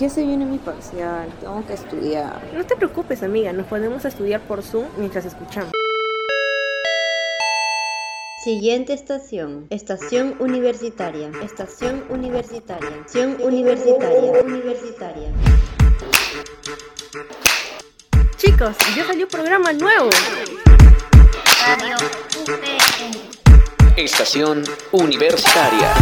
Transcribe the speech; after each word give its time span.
Ya 0.00 0.08
se 0.08 0.24
viene 0.24 0.46
mi 0.46 0.56
parcial, 0.56 1.28
tengo 1.40 1.62
que 1.66 1.74
estudiar. 1.74 2.40
No 2.54 2.64
te 2.64 2.74
preocupes, 2.74 3.22
amiga, 3.22 3.52
nos 3.52 3.66
podemos 3.66 4.02
estudiar 4.06 4.40
por 4.40 4.62
Zoom 4.62 4.86
mientras 4.96 5.26
escuchamos. 5.26 5.72
Siguiente 8.42 8.94
estación. 8.94 9.66
Estación 9.68 10.36
universitaria. 10.40 11.30
Estación 11.42 12.02
universitaria. 12.08 12.88
Estación 12.88 13.36
universitaria. 13.42 14.42
Universitaria. 14.42 15.28
Chicos, 18.38 18.76
ya 18.96 19.04
salió 19.04 19.26
un 19.26 19.30
programa 19.30 19.74
nuevo. 19.74 20.08
Radio 21.66 21.96
UPN. 22.40 23.98
Estación 23.98 24.64
Universitaria. 24.92 25.92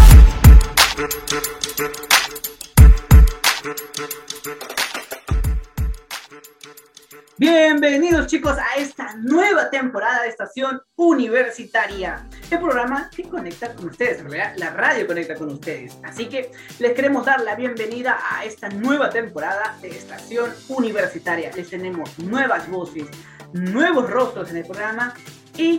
Bienvenidos 7.41 8.27
chicos 8.27 8.57
a 8.59 8.81
esta 8.81 9.15
nueva 9.15 9.71
temporada 9.71 10.23
de 10.23 10.29
Estación 10.29 10.81
Universitaria, 10.97 12.27
el 12.51 12.59
programa 12.59 13.09
que 13.15 13.23
conecta 13.29 13.77
con 13.77 13.91
ustedes, 13.91 14.25
la 14.57 14.71
radio 14.71 15.07
conecta 15.07 15.37
con 15.37 15.49
ustedes. 15.51 15.97
Así 16.03 16.27
que 16.27 16.51
les 16.81 16.95
queremos 16.95 17.25
dar 17.25 17.41
la 17.43 17.55
bienvenida 17.55 18.19
a 18.29 18.45
esta 18.45 18.69
nueva 18.71 19.09
temporada 19.11 19.79
de 19.81 19.91
Estación 19.91 20.51
Universitaria. 20.69 21.53
Les 21.55 21.71
tenemos 21.71 22.19
nuevas 22.19 22.69
voces, 22.69 23.07
nuevos 23.53 24.11
rostros 24.11 24.51
en 24.51 24.57
el 24.57 24.65
programa 24.65 25.15
y 25.57 25.79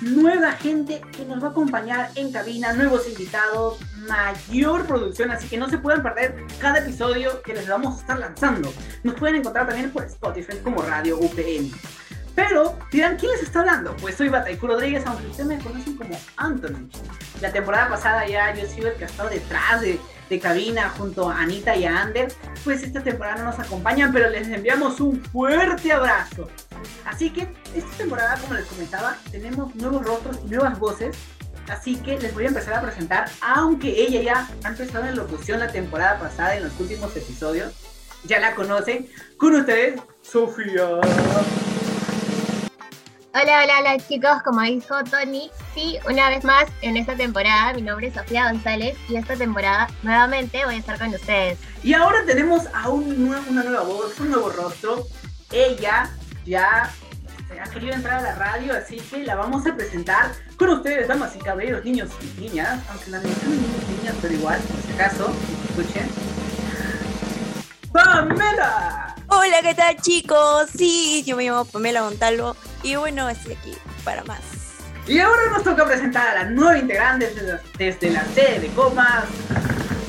nueva 0.00 0.52
gente 0.52 1.00
que 1.12 1.24
nos 1.24 1.42
va 1.42 1.48
a 1.48 1.50
acompañar 1.50 2.10
en 2.14 2.32
cabina, 2.32 2.72
nuevos 2.72 3.08
invitados, 3.08 3.78
mayor 4.08 4.86
producción, 4.86 5.30
así 5.30 5.48
que 5.48 5.58
no 5.58 5.68
se 5.68 5.78
pueden 5.78 6.02
perder 6.02 6.44
cada 6.58 6.78
episodio 6.78 7.42
que 7.42 7.54
les 7.54 7.68
vamos 7.68 7.96
a 7.96 8.00
estar 8.00 8.18
lanzando. 8.18 8.72
Nos 9.02 9.14
pueden 9.14 9.36
encontrar 9.36 9.66
también 9.66 9.90
por 9.90 10.04
Spotify 10.04 10.56
como 10.62 10.82
Radio 10.82 11.18
UPN. 11.18 11.70
Pero 12.34 12.78
dirán, 12.90 13.16
¿quién 13.16 13.32
les 13.32 13.42
está 13.42 13.60
hablando? 13.60 13.94
Pues 13.96 14.14
soy 14.14 14.28
Bataiku 14.28 14.66
Rodríguez, 14.66 15.04
aunque 15.06 15.26
ustedes 15.26 15.46
me 15.46 15.58
conocen 15.58 15.96
como 15.96 16.18
Anthony. 16.36 16.88
La 17.40 17.52
temporada 17.52 17.88
pasada 17.88 18.26
ya 18.26 18.54
yo 18.54 18.62
he 18.62 18.68
sido 18.68 18.88
el 18.88 18.94
que 18.94 19.04
ha 19.04 19.08
estado 19.08 19.28
detrás 19.28 19.82
de, 19.82 20.00
de 20.30 20.38
cabina 20.40 20.88
junto 20.96 21.28
a 21.28 21.40
Anita 21.40 21.76
y 21.76 21.84
a 21.84 22.00
Ander. 22.00 22.32
Pues 22.64 22.82
esta 22.82 23.02
temporada 23.02 23.42
no 23.42 23.44
nos 23.50 23.58
acompañan, 23.58 24.12
pero 24.12 24.30
les 24.30 24.48
enviamos 24.48 25.00
un 25.00 25.22
fuerte 25.22 25.92
abrazo. 25.92 26.48
Así 27.10 27.30
que 27.30 27.42
esta 27.74 27.90
temporada, 27.96 28.36
como 28.40 28.54
les 28.54 28.66
comentaba, 28.66 29.16
tenemos 29.32 29.74
nuevos 29.74 30.04
rostros 30.06 30.38
y 30.46 30.48
nuevas 30.50 30.78
voces. 30.78 31.16
Así 31.68 31.96
que 31.96 32.16
les 32.20 32.32
voy 32.32 32.44
a 32.44 32.48
empezar 32.48 32.74
a 32.74 32.82
presentar, 32.82 33.28
aunque 33.40 33.88
ella 34.00 34.22
ya 34.22 34.48
ha 34.64 34.68
empezado 34.68 35.06
en 35.06 35.16
locución 35.16 35.58
la 35.58 35.72
temporada 35.72 36.20
pasada 36.20 36.56
en 36.56 36.62
los 36.64 36.78
últimos 36.78 37.14
episodios. 37.16 37.72
Ya 38.24 38.38
la 38.38 38.54
conocen. 38.54 39.08
Con 39.36 39.56
ustedes, 39.56 40.00
Sofía. 40.22 40.86
Hola, 43.32 43.62
hola, 43.64 43.78
hola 43.80 43.98
chicos, 44.08 44.42
como 44.44 44.60
dijo 44.62 45.02
Tony, 45.04 45.50
sí, 45.74 45.98
una 46.08 46.28
vez 46.30 46.44
más 46.44 46.64
en 46.82 46.96
esta 46.96 47.16
temporada, 47.16 47.72
mi 47.74 47.82
nombre 47.82 48.08
es 48.08 48.14
Sofía 48.14 48.50
González 48.50 48.96
y 49.08 49.16
esta 49.16 49.34
temporada 49.36 49.88
nuevamente 50.02 50.64
voy 50.64 50.74
a 50.76 50.78
estar 50.78 50.98
con 50.98 51.08
ustedes. 51.14 51.58
Y 51.82 51.92
ahora 51.94 52.24
tenemos 52.26 52.64
a 52.72 52.88
un 52.88 53.28
nue- 53.28 53.42
una 53.48 53.62
nueva 53.64 53.82
voz, 53.82 54.18
un 54.20 54.30
nuevo 54.30 54.50
rostro. 54.50 55.06
Ella 55.52 56.10
ya 56.44 56.90
este, 57.38 57.60
ha 57.60 57.64
querido 57.64 57.94
entrar 57.94 58.20
a 58.20 58.22
la 58.22 58.34
radio, 58.36 58.74
así 58.74 58.96
que 58.96 59.24
la 59.24 59.34
vamos 59.34 59.66
a 59.66 59.74
presentar 59.74 60.32
con 60.56 60.70
ustedes, 60.70 61.08
damas 61.08 61.34
y 61.36 61.38
caballeros, 61.38 61.84
niños 61.84 62.10
y 62.22 62.40
niñas, 62.40 62.80
aunque 62.90 63.10
la 63.10 63.20
mención 63.20 63.50
niños 63.50 63.82
y 63.88 63.98
niñas, 63.98 64.14
pero 64.20 64.34
igual, 64.34 64.60
por 64.60 64.82
si 64.82 64.92
acaso, 64.92 65.34
escuchen. 65.68 66.08
¡Pamela! 67.92 69.14
Hola, 69.26 69.56
¿qué 69.62 69.74
tal 69.74 69.96
chicos? 69.96 70.70
Sí, 70.76 71.24
yo 71.26 71.36
me 71.36 71.44
llamo 71.44 71.64
Pamela 71.64 72.02
Montalvo 72.02 72.56
y 72.82 72.96
bueno, 72.96 73.28
estoy 73.28 73.54
aquí 73.54 73.74
para 74.04 74.22
más. 74.24 74.40
Y 75.06 75.18
ahora 75.18 75.42
nos 75.50 75.64
toca 75.64 75.84
presentar 75.86 76.28
a 76.28 76.44
la 76.44 76.50
nueva 76.50 76.78
integrante 76.78 77.26
desde 77.26 77.42
la, 77.48 77.60
desde 77.78 78.10
la 78.10 78.24
sede 78.26 78.60
de 78.60 78.68
Comas, 78.68 79.24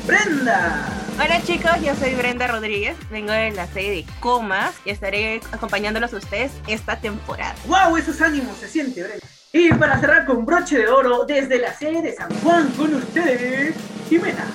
Brenda. 0.06 1.00
Hola 1.17 1.41
chicos, 1.45 1.72
yo 1.83 1.95
soy 1.95 2.16
Brenda 2.16 2.47
Rodríguez, 2.47 2.95
vengo 3.09 3.31
de 3.31 3.51
la 3.51 3.67
serie 3.67 3.91
de 3.91 4.05
Comas 4.19 4.73
y 4.85 4.89
estaré 4.89 5.41
acompañándolos 5.51 6.13
a 6.13 6.17
ustedes 6.17 6.51
esta 6.67 6.99
temporada. 6.99 7.55
¡Wow! 7.67 7.97
Esos 7.97 8.22
ánimos 8.22 8.57
se 8.57 8.67
siente, 8.67 9.03
Brenda. 9.03 9.25
Y 9.53 9.73
para 9.73 10.00
cerrar 10.00 10.25
con 10.25 10.45
broche 10.45 10.77
de 10.79 10.88
oro, 10.88 11.25
desde 11.25 11.59
la 11.59 11.77
sede 11.77 12.01
de 12.01 12.16
San 12.16 12.33
Juan 12.41 12.69
con 12.71 12.95
ustedes, 12.95 13.75
Jimena. 14.09 14.45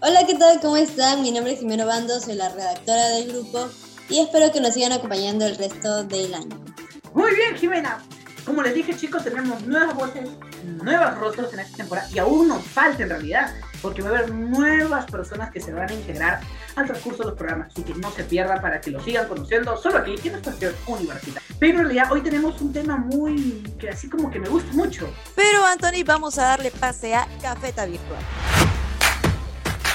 Hola, 0.00 0.20
¿qué 0.26 0.36
tal? 0.36 0.60
¿Cómo 0.60 0.76
están? 0.76 1.22
Mi 1.22 1.32
nombre 1.32 1.52
es 1.54 1.60
Jimeno 1.60 1.86
Bando, 1.86 2.20
soy 2.20 2.34
la 2.34 2.48
redactora 2.50 3.08
del 3.08 3.32
grupo 3.32 3.68
y 4.08 4.20
espero 4.20 4.52
que 4.52 4.60
nos 4.60 4.74
sigan 4.74 4.92
acompañando 4.92 5.44
el 5.44 5.56
resto 5.56 6.04
del 6.04 6.32
año. 6.34 6.64
Muy 7.12 7.34
bien, 7.34 7.56
Jimena. 7.56 7.98
Como 8.44 8.62
les 8.62 8.74
dije, 8.74 8.96
chicos, 8.96 9.24
tenemos 9.24 9.62
nuevas 9.62 9.94
voces, 9.96 10.28
nuevos 10.64 11.18
rostros 11.18 11.52
en 11.52 11.58
esta 11.58 11.78
temporada 11.78 12.08
y 12.14 12.18
aún 12.20 12.46
nos 12.46 12.62
falta 12.62 13.02
en 13.02 13.08
realidad, 13.08 13.52
porque 13.82 14.02
va 14.02 14.10
a 14.10 14.18
haber 14.18 14.32
nuevas 14.32 15.06
personas 15.06 15.50
que 15.50 15.60
se 15.60 15.72
van 15.72 15.88
a 15.88 15.92
integrar 15.92 16.40
al 16.74 16.86
transcurso 16.86 17.22
de 17.22 17.30
los 17.30 17.38
programas, 17.38 17.68
así 17.68 17.82
que 17.82 17.94
no 17.94 18.10
se 18.10 18.24
pierdan 18.24 18.60
para 18.60 18.80
que 18.80 18.90
lo 18.90 19.02
sigan 19.02 19.28
conociendo 19.28 19.76
solo 19.76 19.98
aquí 19.98 20.16
en 20.24 20.34
Estación 20.34 20.74
Universitaria. 20.86 21.42
Pero 21.58 21.78
en 21.78 21.84
realidad 21.84 22.12
hoy 22.12 22.20
tenemos 22.22 22.60
un 22.60 22.72
tema 22.72 22.96
muy 22.96 23.62
que 23.78 23.88
así 23.88 24.08
como 24.08 24.30
que 24.30 24.38
me 24.38 24.48
gusta 24.48 24.72
mucho. 24.72 25.08
Pero 25.34 25.64
Anthony, 25.64 26.04
vamos 26.04 26.38
a 26.38 26.42
darle 26.42 26.70
pase 26.70 27.14
a 27.14 27.26
Cafeta 27.40 27.86
Virtual. 27.86 28.20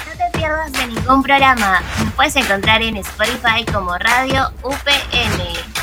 No 0.08 0.12
te 0.16 0.38
pierdas 0.38 0.72
de 0.72 0.86
ningún 0.86 1.22
programa, 1.22 1.82
nos 2.02 2.12
puedes 2.14 2.36
encontrar 2.36 2.82
en 2.82 2.96
Spotify 2.96 3.64
como 3.72 3.96
Radio 3.98 4.50
UPN. 4.62 5.82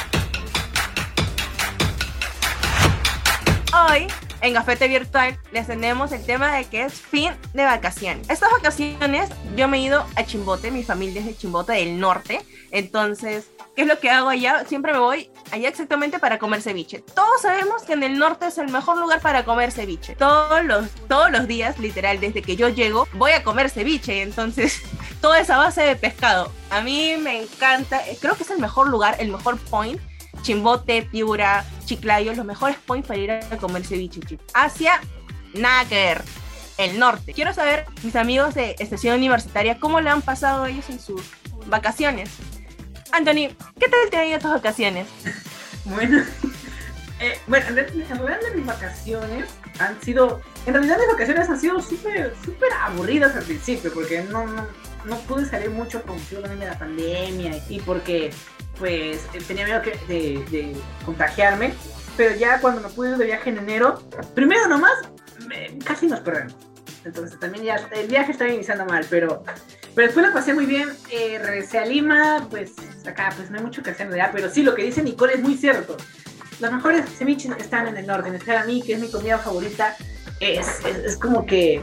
Hoy, 3.72 4.08
en 4.42 4.54
Gafete 4.54 4.88
Virtual, 4.88 5.40
les 5.52 5.68
tenemos 5.68 6.12
el 6.12 6.26
tema 6.26 6.56
de 6.56 6.66
que 6.66 6.84
es 6.84 6.94
fin 6.94 7.32
de 7.54 7.64
vacaciones. 7.66 8.30
Estas 8.30 8.52
vacaciones 8.52 9.30
yo 9.56 9.68
me 9.68 9.78
he 9.78 9.82
ido 9.82 10.06
a 10.16 10.24
Chimbote, 10.24 10.72
mi 10.72 10.84
familia 10.84 11.22
es 11.22 11.28
de 11.28 11.38
Chimbote 11.38 11.74
del 11.74 12.00
norte, 12.00 12.42
entonces, 12.72 13.50
¿qué 13.76 13.82
es 13.84 13.88
lo 13.88 14.00
que 14.00 14.10
hago 14.10 14.30
allá? 14.30 14.64
Siempre 14.66 14.94
me 14.94 15.00
voy 15.00 15.32
allá 15.52 15.70
exactamente 15.70 16.20
para 16.20 16.38
comer 16.38 16.62
ceviche. 16.62 17.04
Todos 17.16 17.42
sabemos 17.42 17.84
que 17.84 17.94
en 17.94 18.04
el 18.04 18.20
norte 18.20 18.48
es 18.48 18.58
el 18.58 18.70
mejor 18.70 18.98
lugar 18.98 19.22
para 19.22 19.44
comer 19.44 19.72
ceviche. 19.72 20.16
Todos 20.16 20.64
los, 20.64 20.90
todos 21.08 21.32
los 21.32 21.48
días, 21.48 21.80
literal, 21.80 22.20
desde 22.20 22.42
que 22.42 22.56
yo 22.56 22.70
llego, 22.70 23.08
voy 23.14 23.32
a 23.32 23.44
comer 23.44 23.70
ceviche, 23.70 24.22
entonces, 24.22 24.82
toda 25.22 25.40
esa 25.40 25.58
base 25.58 25.82
de 25.82 25.96
pescado. 25.96 26.52
A 26.70 26.82
mí 26.82 27.16
me 27.20 27.42
encanta, 27.42 28.02
creo 28.22 28.36
que 28.36 28.44
es 28.44 28.52
el 28.52 28.60
mejor 28.60 28.88
lugar, 28.90 29.16
el 29.20 29.30
mejor 29.30 29.58
point 29.58 30.00
Chimbote, 30.42 31.04
Piura, 31.04 31.66
Chiclayo, 31.86 32.34
los 32.34 32.46
mejores 32.46 32.78
points 32.78 33.08
para 33.08 33.20
ir 33.20 33.32
a 33.32 33.58
comer 33.58 33.86
ceviche. 33.86 34.22
Asia, 34.54 35.02
nada 35.54 35.86
que 35.86 35.96
ver. 35.96 36.24
El 36.78 36.98
norte. 36.98 37.34
Quiero 37.34 37.54
saber, 37.54 37.86
mis 38.04 38.16
amigos 38.16 38.56
de 38.56 38.76
Estación 38.80 39.18
Universitaria, 39.18 39.80
cómo 39.80 40.00
le 40.00 40.10
han 40.10 40.22
pasado 40.22 40.66
ellos 40.66 40.90
en 40.90 41.00
sus 41.00 41.22
vacaciones. 41.68 42.30
Anthony, 43.12 43.50
¿qué 43.80 43.90
tal 43.90 44.10
te 44.10 44.18
han 44.18 44.28
ido 44.28 44.40
tus 44.40 44.52
vacaciones? 44.52 45.08
Bueno, 45.86 46.24
eh, 47.20 47.38
bueno, 47.48 47.66
en 47.68 47.76
realidad 47.76 48.40
mis 48.56 48.66
vacaciones 48.66 49.46
han 49.80 50.00
sido, 50.02 50.42
en 50.66 50.74
realidad 50.74 50.98
mis 51.00 51.08
vacaciones 51.08 51.50
han 51.50 51.60
sido 51.60 51.82
súper, 51.82 52.34
súper 52.46 52.72
aburridas 52.74 53.36
al 53.36 53.44
principio, 53.44 53.92
porque 53.94 54.24
no, 54.24 54.46
no, 54.46 55.18
pude 55.28 55.46
salir 55.46 55.70
mucho 55.70 56.02
por 56.04 56.18
de 56.18 56.66
la 56.66 56.78
pandemia 56.78 57.62
y 57.68 57.80
porque, 57.82 58.32
pues, 58.80 59.26
eh, 59.34 59.40
tenía 59.48 59.66
miedo 59.66 59.82
que- 59.82 60.00
de, 60.08 60.44
de 60.50 60.76
contagiarme, 61.06 61.74
pero 62.18 62.36
ya 62.36 62.60
cuando 62.62 62.82
me 62.82 62.90
pude 62.90 63.12
ir 63.12 63.18
de 63.18 63.26
viaje 63.26 63.50
en 63.50 63.58
enero, 63.60 64.02
primero 64.34 64.68
nomás, 64.68 64.94
me- 65.48 65.78
casi 65.80 66.08
nos 66.08 66.22
perdemos. 66.22 66.56
Entonces 67.06 67.40
también 67.40 67.64
ya 67.66 67.76
el 67.94 68.08
viaje 68.08 68.32
estaba 68.32 68.50
iniciando 68.52 68.86
mal, 68.86 69.06
pero, 69.10 69.44
pero 69.96 70.08
después 70.08 70.26
la 70.26 70.34
pasé 70.34 70.54
muy 70.54 70.66
bien. 70.66 70.90
eh, 71.12 71.40
regresé 71.42 71.80
a 71.80 71.86
Lima, 71.86 72.48
pues 72.50 72.74
acá 73.08 73.32
pues 73.36 73.50
no 73.50 73.58
hay 73.58 73.64
mucho 73.64 73.82
que 73.82 73.92
hacer 73.92 74.08
realidad, 74.08 74.32
pero 74.34 74.50
sí, 74.50 74.64
lo 74.64 74.76
que 74.76 74.84
dice 74.84 75.02
Nicole 75.02 75.34
es 75.36 75.40
muy 75.42 75.56
cierto. 75.56 75.96
Los 76.60 76.72
mejores 76.74 77.06
ceviches 77.18 77.54
están 77.58 77.88
en 77.88 77.96
el 77.96 78.06
norte, 78.06 78.28
en 78.30 78.52
a 78.52 78.64
mí, 78.66 78.82
que 78.86 78.94
es 78.94 79.00
mi 79.00 79.10
comida 79.10 79.38
favorita, 79.38 79.96
es, 80.42 80.68
es, 80.86 80.98
es 81.06 81.18
como 81.18 81.46
que 81.46 81.82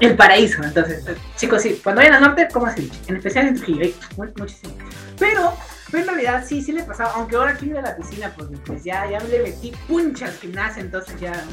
el 0.00 0.16
paraíso. 0.16 0.62
Entonces, 0.64 1.06
eh, 1.06 1.14
chicos, 1.36 1.62
sí, 1.62 1.80
cuando 1.82 2.00
vayan 2.00 2.14
al 2.14 2.22
norte, 2.22 2.48
coman 2.52 2.74
ceviche, 2.74 2.98
en 3.06 3.16
especial 3.16 3.46
en 3.46 3.54
Trujillo, 3.54 3.94
mu- 4.16 4.26
muchísimo. 4.36 4.74
Pero, 5.16 5.56
en 6.00 6.06
realidad 6.06 6.44
sí, 6.46 6.62
sí 6.62 6.72
le 6.72 6.82
pasaba, 6.82 7.12
aunque 7.14 7.36
ahora 7.36 7.52
aquí 7.52 7.68
de 7.68 7.82
la 7.82 7.96
piscina, 7.96 8.32
pues, 8.36 8.48
pues 8.64 8.84
ya, 8.84 9.08
ya 9.10 9.20
le 9.20 9.42
metí 9.42 9.72
puncha 9.88 10.26
al 10.26 10.32
gimnasio, 10.32 10.82
entonces 10.82 11.18
ya, 11.20 11.44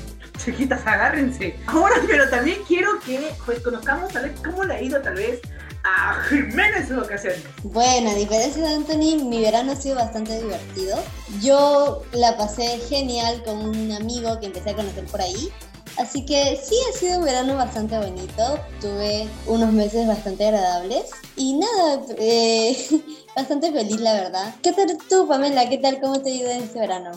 chiquitas, 0.44 0.86
agárrense. 0.86 1.58
Ahora, 1.68 1.96
pero 2.08 2.30
también 2.30 2.60
quiero 2.68 3.00
que, 3.06 3.32
pues, 3.46 3.60
conozcamos 3.60 4.12
tal 4.12 4.30
vez 4.30 4.40
cómo 4.42 4.64
le 4.64 4.76
ha 4.76 4.82
ido 4.82 5.02
tal 5.02 5.16
vez 5.16 5.42
a 5.84 6.22
Jimena 6.30 6.78
en 6.78 7.00
ocasiones. 7.00 7.42
Bueno, 7.64 8.12
a 8.12 8.16
diferencia 8.16 8.62
de 8.62 8.76
Anthony, 8.76 9.24
mi 9.26 9.42
verano 9.42 9.74
ha 9.74 9.76
sido 9.76 9.96
bastante 9.96 10.42
divertido. 10.42 10.98
Yo 11.42 12.04
la 12.14 12.38
pasé 12.38 12.80
genial 12.88 13.44
con 13.44 13.58
un 13.58 13.92
amigo 13.92 14.40
que 14.40 14.46
empecé 14.48 14.72
a 14.72 14.76
conocer 14.76 15.06
por 15.06 15.22
ahí. 15.22 15.52
Así 15.98 16.26
que 16.26 16.60
sí, 16.64 16.76
ha 16.90 16.98
sido 16.98 17.20
un 17.20 17.26
verano 17.26 17.56
bastante 17.56 17.98
bonito. 17.98 18.60
Tuve 18.82 19.28
unos 19.46 19.72
meses 19.72 20.08
bastante 20.08 20.48
agradables. 20.48 21.12
Y 21.36 21.58
nada, 21.58 22.02
eh, 22.18 22.76
bastante 23.36 23.72
feliz, 23.72 24.00
la 24.00 24.14
verdad. 24.14 24.56
¿Qué 24.64 24.72
tal 24.72 24.98
tú, 25.10 25.28
Pamela? 25.28 25.70
¿Qué 25.70 25.78
tal? 25.78 26.00
¿Cómo 26.02 26.22
te 26.22 26.32
ha 26.32 26.36
ido 26.36 26.50
este 26.50 26.80
verano? 26.80 27.12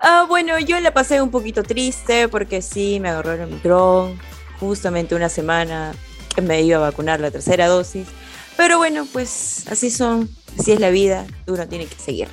Ah, 0.00 0.26
bueno, 0.28 0.58
yo 0.58 0.78
la 0.80 0.94
pasé 0.94 1.20
un 1.20 1.30
poquito 1.30 1.62
triste 1.62 2.28
porque 2.28 2.62
sí, 2.62 3.00
me 3.00 3.08
agarró 3.08 3.32
el 3.32 3.42
Omicron. 3.42 4.18
Justamente 4.60 5.14
una 5.14 5.28
semana 5.28 5.92
que 6.34 6.42
me 6.42 6.62
iba 6.62 6.76
a 6.76 6.80
vacunar 6.80 7.18
la 7.20 7.30
tercera 7.30 7.66
dosis. 7.66 8.06
Pero 8.56 8.78
bueno, 8.78 9.06
pues 9.12 9.66
así 9.68 9.90
son, 9.90 10.28
así 10.58 10.72
es 10.72 10.80
la 10.80 10.90
vida, 10.90 11.26
uno 11.46 11.66
tiene 11.66 11.86
que 11.86 11.96
seguir. 11.96 12.28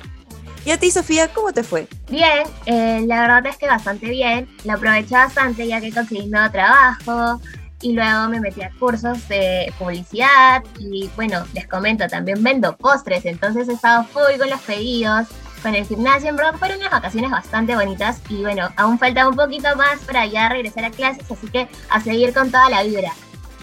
¿Y 0.68 0.70
a 0.70 0.76
ti, 0.76 0.90
Sofía, 0.90 1.28
cómo 1.28 1.50
te 1.50 1.62
fue? 1.62 1.88
Bien, 2.10 2.46
eh, 2.66 3.02
la 3.06 3.22
verdad 3.22 3.46
es 3.46 3.56
que 3.56 3.66
bastante 3.66 4.10
bien. 4.10 4.46
Lo 4.66 4.74
aproveché 4.74 5.14
bastante 5.14 5.66
ya 5.66 5.80
que 5.80 5.90
conseguí 5.90 6.26
nuevo 6.26 6.50
trabajo 6.50 7.40
y 7.80 7.94
luego 7.94 8.28
me 8.28 8.38
metí 8.38 8.60
a 8.60 8.70
cursos 8.78 9.26
de 9.30 9.72
publicidad 9.78 10.62
y 10.78 11.08
bueno, 11.16 11.42
les 11.54 11.66
comento, 11.66 12.06
también 12.06 12.42
vendo 12.42 12.76
postres, 12.76 13.24
entonces 13.24 13.66
he 13.70 13.72
estado 13.72 14.04
full 14.04 14.38
con 14.38 14.50
los 14.50 14.60
pedidos, 14.60 15.28
con 15.62 15.74
el 15.74 15.86
gimnasio 15.86 16.28
en 16.28 16.36
Bronx, 16.36 16.58
fueron 16.58 16.80
unas 16.80 16.90
vacaciones 16.90 17.30
bastante 17.30 17.74
bonitas 17.74 18.20
y 18.28 18.42
bueno, 18.42 18.68
aún 18.76 18.98
falta 18.98 19.26
un 19.26 19.36
poquito 19.36 19.74
más 19.74 20.00
para 20.00 20.26
ya 20.26 20.50
regresar 20.50 20.84
a 20.84 20.90
clases, 20.90 21.30
así 21.30 21.48
que 21.48 21.66
a 21.88 21.98
seguir 22.02 22.34
con 22.34 22.50
toda 22.50 22.68
la 22.68 22.82
vibra. 22.82 23.14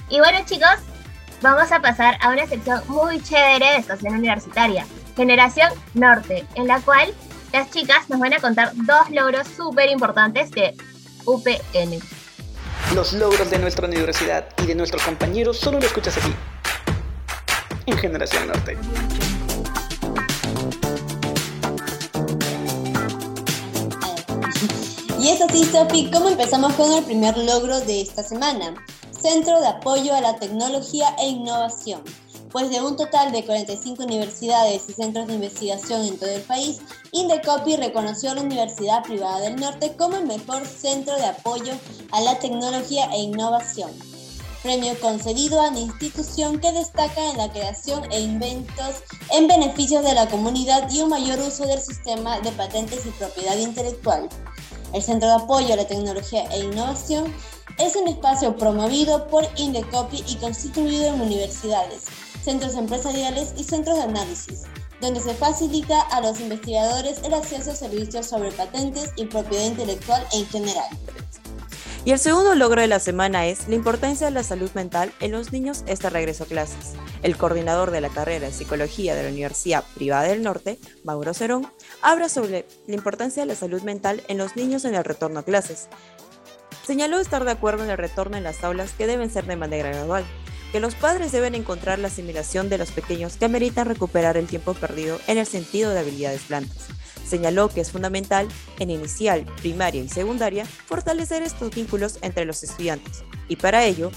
Y 0.09 0.17
bueno 0.17 0.39
chicos, 0.43 0.77
vamos 1.43 1.71
a 1.71 1.79
pasar 1.81 2.17
a 2.21 2.29
una 2.29 2.47
sección 2.47 2.81
muy 2.87 3.21
chévere 3.21 3.73
de 3.73 3.77
estación 3.77 4.15
universitaria. 4.15 4.87
Generación 5.15 5.71
Norte, 5.93 6.45
en 6.55 6.67
la 6.67 6.81
cual 6.81 7.13
las 7.53 7.71
chicas 7.71 8.09
nos 8.09 8.19
van 8.19 8.33
a 8.33 8.39
contar 8.39 8.71
dos 8.75 9.09
logros 9.11 9.47
súper 9.47 9.89
importantes 9.89 10.51
de 10.51 10.75
UPN. 11.25 11.99
Los 12.93 13.13
logros 13.13 13.49
de 13.49 13.59
nuestra 13.59 13.87
universidad 13.87 14.45
y 14.61 14.65
de 14.65 14.75
nuestros 14.75 15.03
compañeros 15.03 15.57
solo 15.57 15.79
lo 15.79 15.85
escuchas 15.85 16.17
aquí, 16.17 16.33
en 17.85 17.97
Generación 17.97 18.47
Norte. 18.47 18.77
Y 25.19 25.29
es 25.29 25.41
así, 25.41 25.63
Sofi, 25.63 26.11
¿cómo 26.11 26.29
empezamos 26.29 26.73
con 26.73 26.91
el 26.91 27.03
primer 27.05 27.37
logro 27.37 27.79
de 27.79 28.01
esta 28.01 28.21
semana? 28.21 28.75
Centro 29.11 29.59
de 29.61 29.67
Apoyo 29.67 30.13
a 30.13 30.21
la 30.21 30.35
Tecnología 30.37 31.15
e 31.19 31.29
Innovación 31.29 32.03
pues 32.55 32.69
de 32.69 32.81
un 32.81 32.95
total 32.95 33.33
de 33.33 33.43
45 33.43 34.01
universidades 34.03 34.83
y 34.87 34.93
centros 34.93 35.27
de 35.27 35.33
investigación 35.33 36.03
en 36.05 36.17
todo 36.17 36.29
el 36.29 36.41
país, 36.43 36.79
Indecopi 37.11 37.75
reconoció 37.75 38.31
a 38.31 38.35
la 38.35 38.43
Universidad 38.43 39.03
Privada 39.03 39.41
del 39.41 39.57
Norte 39.57 39.93
como 39.97 40.15
el 40.15 40.25
mejor 40.25 40.65
centro 40.65 41.17
de 41.17 41.25
apoyo 41.25 41.73
a 42.13 42.21
la 42.21 42.39
tecnología 42.39 43.09
e 43.11 43.23
innovación. 43.23 43.91
Premio 44.63 44.97
concedido 45.01 45.59
a 45.59 45.69
la 45.69 45.81
institución 45.81 46.61
que 46.61 46.71
destaca 46.71 47.29
en 47.29 47.35
la 47.35 47.51
creación 47.51 48.09
e 48.09 48.21
inventos 48.21 49.03
en 49.33 49.49
beneficio 49.49 50.01
de 50.01 50.13
la 50.13 50.29
comunidad 50.29 50.89
y 50.89 51.01
un 51.01 51.09
mayor 51.09 51.39
uso 51.39 51.65
del 51.65 51.81
sistema 51.81 52.39
de 52.39 52.53
patentes 52.53 53.05
y 53.05 53.09
propiedad 53.09 53.57
intelectual. 53.57 54.29
El 54.93 55.03
Centro 55.03 55.27
de 55.27 55.43
Apoyo 55.43 55.73
a 55.73 55.75
la 55.75 55.87
Tecnología 55.87 56.45
e 56.53 56.59
Innovación 56.59 57.33
es 57.77 57.97
un 57.97 58.07
espacio 58.07 58.55
promovido 58.55 59.27
por 59.27 59.45
Indecopi 59.57 60.23
y 60.25 60.35
constituido 60.35 61.07
en 61.07 61.19
universidades, 61.19 62.03
centros 62.45 62.75
empresariales 62.75 63.53
y 63.57 63.63
centros 63.63 63.97
de 63.97 64.03
análisis, 64.03 64.61
donde 65.01 65.19
se 65.19 65.33
facilita 65.33 65.99
a 65.99 66.21
los 66.21 66.39
investigadores 66.39 67.19
el 67.23 67.33
acceso 67.33 67.71
a 67.71 67.75
servicios 67.75 68.27
sobre 68.27 68.51
patentes 68.51 69.11
y 69.15 69.25
propiedad 69.25 69.65
intelectual 69.65 70.23
en 70.31 70.45
general. 70.47 70.87
Y 72.05 72.11
el 72.11 72.19
segundo 72.19 72.53
logro 72.53 72.81
de 72.81 72.87
la 72.87 72.99
semana 72.99 73.47
es 73.47 73.67
la 73.67 73.73
importancia 73.73 74.27
de 74.27 74.31
la 74.31 74.43
salud 74.43 74.69
mental 74.75 75.11
en 75.21 75.31
los 75.31 75.51
niños 75.51 75.83
este 75.87 76.11
regreso 76.11 76.43
a 76.43 76.47
clases. 76.47 76.93
El 77.23 77.35
coordinador 77.35 77.89
de 77.89 77.99
la 77.99 78.09
carrera 78.09 78.45
de 78.45 78.53
psicología 78.53 79.15
de 79.15 79.23
la 79.23 79.29
Universidad 79.29 79.83
Privada 79.95 80.27
del 80.27 80.43
Norte, 80.43 80.77
Mauro 81.03 81.33
Cerón, 81.33 81.67
habla 82.03 82.29
sobre 82.29 82.67
la 82.85 82.93
importancia 82.93 83.41
de 83.41 83.47
la 83.47 83.55
salud 83.55 83.81
mental 83.81 84.21
en 84.27 84.37
los 84.37 84.55
niños 84.55 84.85
en 84.85 84.93
el 84.93 85.03
retorno 85.03 85.39
a 85.39 85.43
clases. 85.43 85.87
Señaló 86.85 87.19
estar 87.19 87.43
de 87.43 87.51
acuerdo 87.51 87.83
en 87.83 87.89
el 87.89 87.97
retorno 87.97 88.37
en 88.37 88.43
las 88.43 88.63
aulas 88.63 88.91
que 88.91 89.07
deben 89.07 89.31
ser 89.31 89.47
de 89.47 89.55
manera 89.55 89.89
gradual, 89.89 90.23
que 90.75 90.81
los 90.81 90.93
padres 90.93 91.31
deben 91.31 91.55
encontrar 91.55 91.99
la 91.99 92.09
asimilación 92.09 92.67
de 92.67 92.77
los 92.77 92.91
pequeños 92.91 93.37
que 93.37 93.45
ameritan 93.45 93.87
recuperar 93.87 94.35
el 94.35 94.45
tiempo 94.45 94.73
perdido 94.73 95.21
en 95.25 95.37
el 95.37 95.45
sentido 95.45 95.91
de 95.91 95.99
habilidades 95.99 96.49
blandas. 96.49 96.87
Señaló 97.25 97.69
que 97.69 97.79
es 97.79 97.93
fundamental, 97.93 98.49
en 98.79 98.89
inicial, 98.89 99.45
primaria 99.61 100.03
y 100.03 100.09
secundaria, 100.09 100.65
fortalecer 100.65 101.43
estos 101.43 101.73
vínculos 101.73 102.19
entre 102.21 102.43
los 102.43 102.61
estudiantes, 102.61 103.23
y 103.47 103.55
para 103.55 103.85
ello, 103.85 104.11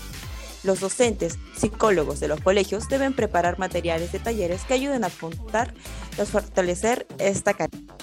los 0.64 0.80
docentes, 0.80 1.38
psicólogos 1.56 2.18
de 2.18 2.26
los 2.26 2.40
colegios 2.40 2.88
deben 2.88 3.12
preparar 3.12 3.60
materiales 3.60 4.10
de 4.10 4.18
talleres 4.18 4.62
que 4.64 4.74
ayuden 4.74 5.04
a 5.04 5.06
apuntar 5.06 5.72
a 6.20 6.24
fortalecer 6.24 7.06
esta 7.18 7.54
carrera. 7.54 7.94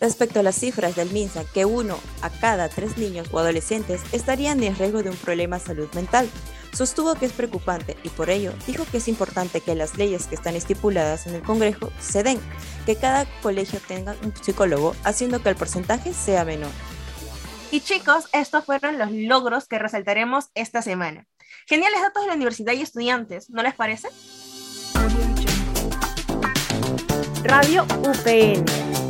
Respecto 0.00 0.40
a 0.40 0.42
las 0.42 0.58
cifras 0.58 0.96
del 0.96 1.10
MINSA, 1.10 1.44
que 1.44 1.66
uno 1.66 1.98
a 2.22 2.30
cada 2.30 2.70
tres 2.70 2.96
niños 2.96 3.28
o 3.32 3.38
adolescentes 3.38 4.00
estarían 4.12 4.62
en 4.62 4.76
riesgo 4.76 5.02
de 5.02 5.10
un 5.10 5.16
problema 5.16 5.58
de 5.58 5.64
salud 5.66 5.88
mental, 5.92 6.26
Sostuvo 6.72 7.14
que 7.14 7.26
es 7.26 7.32
preocupante 7.32 7.96
y 8.02 8.08
por 8.10 8.30
ello 8.30 8.52
dijo 8.66 8.84
que 8.90 8.98
es 8.98 9.08
importante 9.08 9.60
que 9.60 9.74
las 9.74 9.96
leyes 9.96 10.26
que 10.26 10.34
están 10.34 10.54
estipuladas 10.54 11.26
en 11.26 11.34
el 11.34 11.42
Congreso 11.42 11.92
se 12.00 12.22
den, 12.22 12.40
que 12.86 12.96
cada 12.96 13.26
colegio 13.42 13.80
tenga 13.86 14.14
un 14.22 14.34
psicólogo, 14.34 14.94
haciendo 15.04 15.42
que 15.42 15.48
el 15.48 15.56
porcentaje 15.56 16.12
sea 16.12 16.44
menor. 16.44 16.70
Y 17.70 17.80
chicos, 17.80 18.28
estos 18.32 18.64
fueron 18.64 18.98
los 18.98 19.10
logros 19.10 19.68
que 19.68 19.78
resaltaremos 19.78 20.46
esta 20.54 20.82
semana. 20.82 21.26
Geniales 21.66 22.00
datos 22.00 22.22
de 22.22 22.28
la 22.28 22.34
universidad 22.34 22.72
y 22.72 22.80
estudiantes, 22.80 23.50
¿no 23.50 23.62
les 23.62 23.74
parece? 23.74 24.08
Radio 27.44 27.84
UPN. 28.02 29.07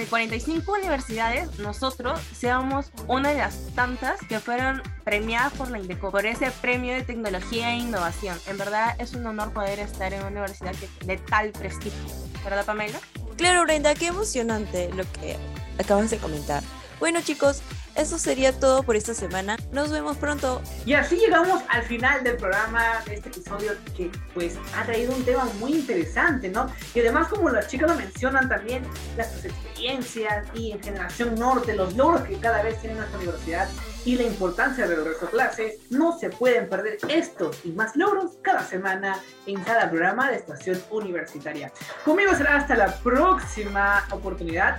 De 0.00 0.06
45 0.06 0.72
universidades 0.72 1.58
nosotros 1.58 2.18
seamos 2.34 2.90
una 3.06 3.28
de 3.28 3.36
las 3.36 3.66
tantas 3.74 4.18
que 4.20 4.40
fueron 4.40 4.82
premiadas 5.04 5.52
por 5.52 5.70
la 5.70 5.78
Indeco, 5.78 6.10
por 6.10 6.24
ese 6.24 6.50
premio 6.62 6.94
de 6.94 7.02
tecnología 7.02 7.72
e 7.72 7.76
innovación. 7.76 8.38
En 8.46 8.56
verdad 8.56 8.96
es 8.98 9.12
un 9.12 9.26
honor 9.26 9.52
poder 9.52 9.78
estar 9.78 10.14
en 10.14 10.20
una 10.20 10.28
universidad 10.28 10.74
de 11.04 11.16
tal 11.18 11.50
prestigio, 11.50 12.14
¿verdad 12.42 12.64
Pamela? 12.64 12.98
Claro, 13.36 13.62
Brenda, 13.64 13.94
qué 13.94 14.06
emocionante 14.06 14.90
lo 14.94 15.04
que 15.12 15.36
acabas 15.78 16.10
de 16.10 16.16
comentar. 16.16 16.62
Bueno 16.98 17.20
chicos, 17.20 17.60
eso 17.94 18.18
sería 18.18 18.52
todo 18.52 18.82
por 18.82 18.96
esta 18.96 19.14
semana. 19.14 19.56
Nos 19.72 19.90
vemos 19.90 20.16
pronto. 20.16 20.62
Y 20.86 20.94
así 20.94 21.16
llegamos 21.16 21.62
al 21.68 21.82
final 21.82 22.22
del 22.24 22.36
programa 22.36 23.02
de 23.06 23.14
este 23.14 23.28
episodio 23.28 23.72
que 23.96 24.10
pues 24.34 24.56
ha 24.76 24.84
traído 24.84 25.14
un 25.14 25.24
tema 25.24 25.44
muy 25.58 25.72
interesante, 25.72 26.48
¿no? 26.48 26.72
Y 26.94 27.00
además 27.00 27.28
como 27.28 27.50
las 27.50 27.68
chicas 27.68 27.90
lo 27.90 27.96
mencionan 27.96 28.48
también, 28.48 28.82
las 29.16 29.44
experiencias 29.44 30.46
y 30.54 30.72
en 30.72 30.82
Generación 30.82 31.34
Norte, 31.34 31.74
los 31.74 31.96
logros 31.96 32.22
que 32.22 32.36
cada 32.38 32.62
vez 32.62 32.80
tiene 32.80 32.96
nuestra 32.96 33.18
universidad 33.18 33.68
y 34.04 34.16
la 34.16 34.22
importancia 34.22 34.86
de 34.86 34.96
los 34.96 35.16
clases, 35.30 35.74
no 35.90 36.18
se 36.18 36.30
pueden 36.30 36.68
perder 36.68 36.98
estos 37.08 37.58
y 37.64 37.72
más 37.72 37.96
logros 37.96 38.32
cada 38.42 38.64
semana 38.64 39.18
en 39.46 39.62
cada 39.62 39.90
programa 39.90 40.30
de 40.30 40.36
Estación 40.36 40.82
Universitaria. 40.90 41.72
Conmigo 42.04 42.34
será 42.34 42.56
hasta 42.56 42.76
la 42.76 42.94
próxima 42.96 44.06
oportunidad. 44.10 44.78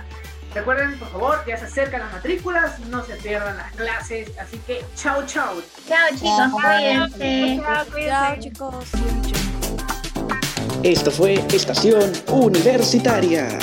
Recuerden, 0.54 0.98
por 0.98 1.10
favor, 1.10 1.44
ya 1.46 1.56
se 1.56 1.64
acercan 1.64 2.00
las 2.00 2.12
matrículas, 2.12 2.78
no 2.80 3.02
se 3.04 3.14
pierdan 3.16 3.56
las 3.56 3.72
clases, 3.72 4.30
así 4.38 4.58
que 4.66 4.84
chao, 4.96 5.24
chao. 5.26 5.54
Chao 5.88 6.08
chicos, 6.10 6.52
cuídense. 6.52 7.60
Chao, 7.62 7.86
Chao 8.06 8.36
chicos. 8.38 8.84
Esto 10.82 11.10
fue 11.10 11.34
Estación 11.52 12.12
Universitaria. 12.28 13.58